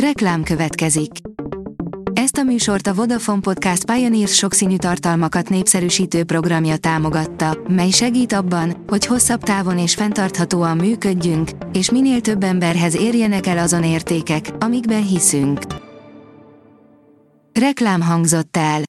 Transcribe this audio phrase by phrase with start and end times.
[0.00, 1.10] Reklám következik.
[2.12, 8.84] Ezt a műsort a Vodafone Podcast Pioneers sokszínű tartalmakat népszerűsítő programja támogatta, mely segít abban,
[8.86, 15.06] hogy hosszabb távon és fenntarthatóan működjünk, és minél több emberhez érjenek el azon értékek, amikben
[15.06, 15.60] hiszünk.
[17.52, 18.80] Reklám hangzott el.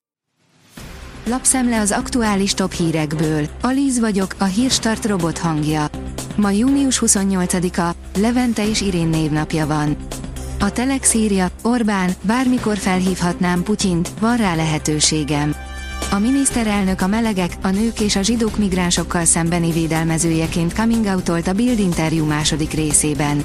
[1.25, 3.47] Lapszemle az aktuális top hírekből.
[3.61, 5.85] Alíz vagyok, a hírstart robot hangja.
[6.35, 9.97] Ma június 28-a, Levente és Irén névnapja van.
[10.59, 15.55] A Telex írja, Orbán, bármikor felhívhatnám Putyint, van rá lehetőségem.
[16.11, 21.53] A miniszterelnök a melegek, a nők és a zsidók migránsokkal szembeni védelmezőjeként coming out a
[21.53, 23.43] Bild interjú második részében.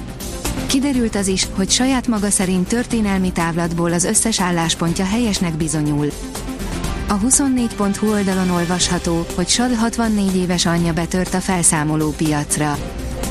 [0.67, 6.07] Kiderült az is, hogy saját maga szerint történelmi távlatból az összes álláspontja helyesnek bizonyul.
[7.07, 12.77] A 24.hu oldalon olvasható, hogy Sad 64 éves anyja betört a felszámoló piacra.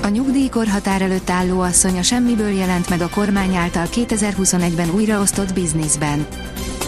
[0.02, 6.26] A nyugdíjkorhatár előtt álló asszony a semmiből jelent meg a kormány által 2021-ben újraosztott bizniszben.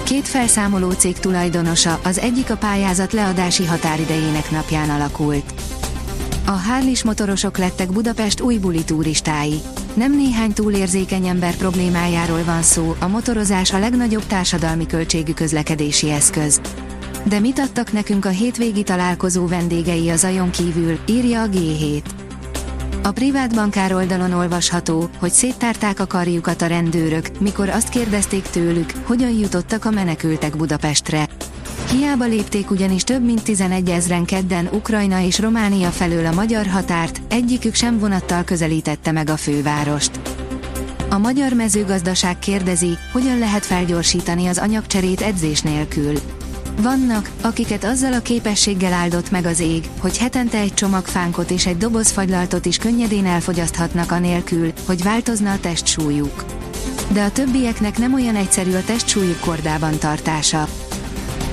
[0.02, 5.54] Két felszámoló cég tulajdonosa, az egyik a pályázat leadási határidejének napján alakult.
[6.46, 9.60] A hárlis motorosok lettek Budapest új buli turistái.
[9.94, 16.60] Nem néhány túlérzékeny ember problémájáról van szó, a motorozás a legnagyobb társadalmi költségű közlekedési eszköz.
[17.24, 22.02] De mit adtak nekünk a hétvégi találkozó vendégei az ajon kívül, írja a G7.
[23.06, 28.92] A privát bankár oldalon olvasható, hogy széttárták a karjukat a rendőrök, mikor azt kérdezték tőlük,
[29.06, 31.28] hogyan jutottak a menekültek Budapestre.
[31.90, 37.20] Hiába lépték ugyanis több mint 11 ezren kedden Ukrajna és Románia felől a magyar határt,
[37.28, 40.20] egyikük sem vonattal közelítette meg a fővárost.
[41.10, 46.14] A magyar mezőgazdaság kérdezi, hogyan lehet felgyorsítani az anyagcserét edzés nélkül.
[46.80, 51.66] Vannak, akiket azzal a képességgel áldott meg az ég, hogy hetente egy csomag fánkot és
[51.66, 56.44] egy doboz fagylaltot is könnyedén elfogyaszthatnak anélkül, hogy változna a testsúlyuk.
[57.12, 60.68] De a többieknek nem olyan egyszerű a testsúlyuk kordában tartása.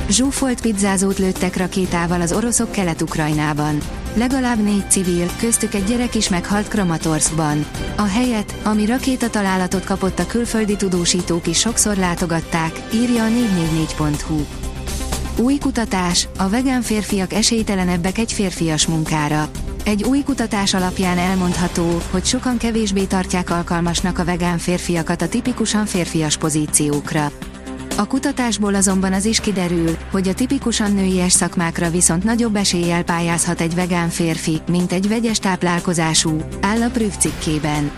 [0.10, 3.78] Zsúfolt pizzázót lőttek rakétával az oroszok Kelet-Ukrajnában.
[4.14, 7.66] Legalább négy civil, köztük egy gyerek is meghalt Kramatorskban.
[7.96, 14.61] A helyet, ami rakéta találatot kapott a külföldi tudósítók is sokszor látogatták, írja a 444.hu.
[15.42, 19.50] Új kutatás, a vegán férfiak esélytelenebbek egy férfias munkára.
[19.84, 25.86] Egy új kutatás alapján elmondható, hogy sokan kevésbé tartják alkalmasnak a vegán férfiakat a tipikusan
[25.86, 27.32] férfias pozíciókra.
[27.98, 33.62] A kutatásból azonban az is kiderül, hogy a tipikusan nőies szakmákra viszont nagyobb eséllyel pályázhat
[33.62, 37.92] egy vegán férfi, mint egy vegyes táplálkozású, áll a Prüv cikkében.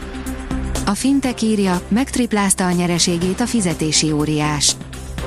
[0.85, 4.75] A fintek írja, megtriplázta a nyereségét a fizetési óriás.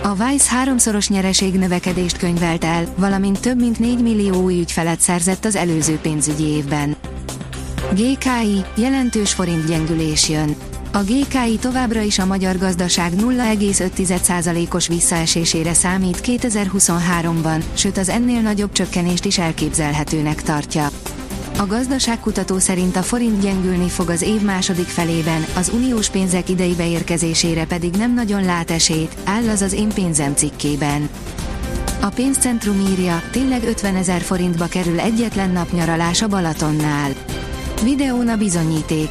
[0.06, 5.44] A Vice háromszoros nyereség növekedést könyvelt el, valamint több mint 4 millió új ügyfelet szerzett
[5.44, 6.96] az előző pénzügyi évben.
[7.92, 10.56] GKI, jelentős forint gyengülés jön.
[10.92, 18.72] A GKI továbbra is a magyar gazdaság 0,5%-os visszaesésére számít 2023-ban, sőt az ennél nagyobb
[18.72, 20.88] csökkenést is elképzelhetőnek tartja.
[21.58, 26.74] A gazdaságkutató szerint a forint gyengülni fog az év második felében, az uniós pénzek idei
[26.74, 31.08] beérkezésére pedig nem nagyon lát esélyt, áll az az én pénzem cikkében.
[32.00, 37.10] A pénzcentrum írja, tényleg 50 ezer forintba kerül egyetlen napnyaralás a Balatonnál.
[37.82, 39.10] Videón a bizonyíték.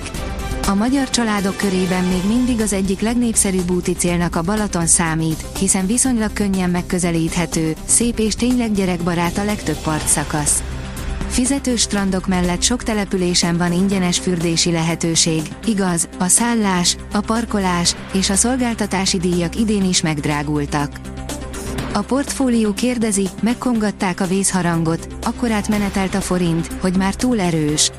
[0.67, 5.85] A magyar családok körében még mindig az egyik legnépszerűbb úti célnak a Balaton számít, hiszen
[5.85, 10.63] viszonylag könnyen megközelíthető, szép és tényleg gyerekbarát a legtöbb partszakasz.
[11.35, 18.29] Fizetős strandok mellett sok településen van ingyenes fürdési lehetőség, igaz, a szállás, a parkolás és
[18.29, 20.99] a szolgáltatási díjak idén is megdrágultak.
[21.93, 27.91] A portfólió kérdezi, megkongatták a vészharangot, akkor átmenetelt a forint, hogy már túl erős.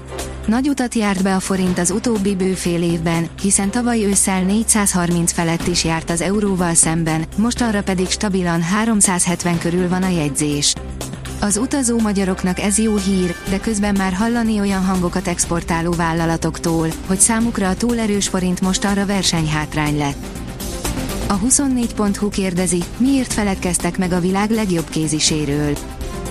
[0.47, 5.33] Nagy utat járt be a forint az utóbbi bő fél évben, hiszen tavaly ősszel 430
[5.33, 10.75] felett is járt az euróval szemben, mostanra pedig stabilan 370 körül van a jegyzés.
[11.47, 17.19] Az utazó magyaroknak ez jó hír, de közben már hallani olyan hangokat exportáló vállalatoktól, hogy
[17.19, 20.27] számukra a túlerős forint mostanra versenyhátrány lett.
[21.27, 25.77] A 24.hu kérdezi, miért feledkeztek meg a világ legjobb kéziséről.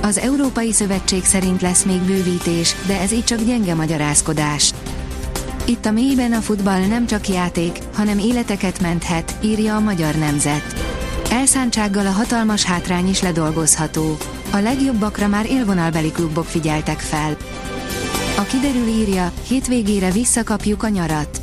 [0.02, 4.74] Az Európai Szövetség szerint lesz még bővítés, de ez így csak gyenge magyarázkodás.
[5.66, 10.76] Itt a mélyben a futball nem csak játék, hanem életeket menthet, írja a magyar nemzet.
[11.32, 14.18] Elszántsággal a hatalmas hátrány is ledolgozható.
[14.56, 17.38] A legjobbakra már élvonalbeli klubok figyeltek fel.
[18.38, 21.42] A kiderül írja, hétvégére visszakapjuk a nyarat.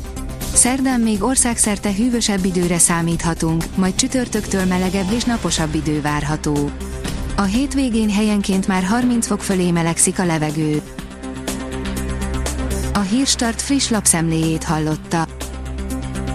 [0.53, 6.69] Szerdán még országszerte hűvösebb időre számíthatunk, majd csütörtöktől melegebb és naposabb idő várható.
[7.35, 10.81] A hétvégén helyenként már 30 fok fölé melegszik a levegő.
[12.93, 15.27] A Hírstart friss lapszemléjét hallotta.